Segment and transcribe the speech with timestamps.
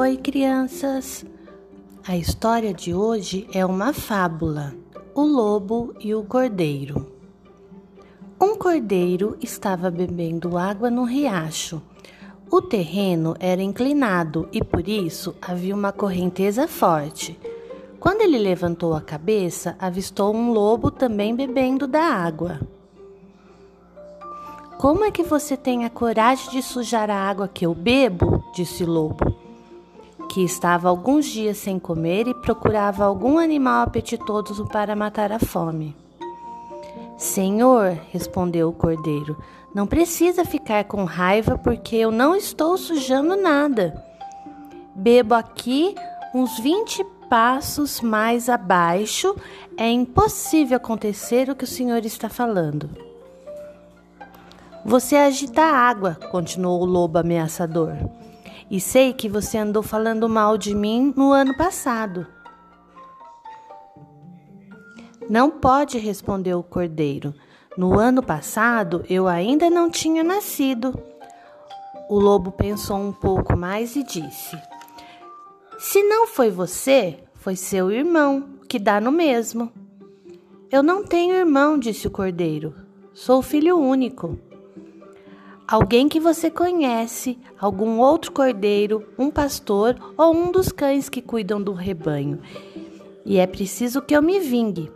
[0.00, 1.26] Oi, crianças!
[2.06, 4.72] A história de hoje é uma fábula:
[5.12, 7.10] O Lobo e o Cordeiro.
[8.40, 11.82] Um cordeiro estava bebendo água no riacho.
[12.48, 17.36] O terreno era inclinado e por isso havia uma correnteza forte.
[17.98, 22.60] Quando ele levantou a cabeça, avistou um lobo também bebendo da água.
[24.78, 28.44] Como é que você tem a coragem de sujar a água que eu bebo?
[28.54, 29.47] disse o lobo
[30.38, 35.96] que estava alguns dias sem comer e procurava algum animal apetitoso para matar a fome.
[37.16, 39.36] Senhor, respondeu o cordeiro,
[39.74, 44.00] não precisa ficar com raiva porque eu não estou sujando nada.
[44.94, 45.96] Bebo aqui
[46.32, 49.34] uns vinte passos mais abaixo,
[49.76, 52.88] é impossível acontecer o que o senhor está falando.
[54.84, 57.96] Você agita a água, continuou o lobo ameaçador
[58.70, 62.26] e sei que você andou falando mal de mim no ano passado.
[65.28, 67.34] Não pode, respondeu o cordeiro.
[67.76, 70.98] No ano passado eu ainda não tinha nascido.
[72.08, 74.58] O lobo pensou um pouco mais e disse:
[75.78, 79.70] Se não foi você, foi seu irmão, que dá no mesmo.
[80.70, 82.74] Eu não tenho irmão, disse o cordeiro.
[83.14, 84.38] Sou filho único
[85.68, 91.60] alguém que você conhece, algum outro cordeiro, um pastor ou um dos cães que cuidam
[91.60, 92.40] do rebanho.
[93.26, 94.90] E é preciso que eu me vingue.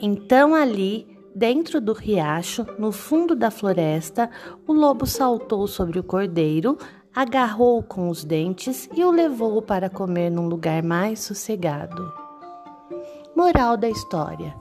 [0.00, 4.30] Então, ali, dentro do riacho, no fundo da floresta,
[4.66, 6.78] o lobo saltou sobre o cordeiro,
[7.14, 12.10] agarrou-o com os dentes e o levou para comer num lugar mais sossegado.
[13.36, 14.54] Moral da história: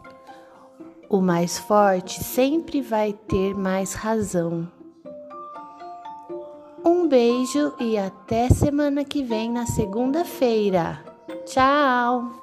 [1.09, 4.67] O mais forte sempre vai ter mais razão.
[6.85, 11.03] Um beijo e até semana que vem na segunda-feira.
[11.45, 12.42] Tchau!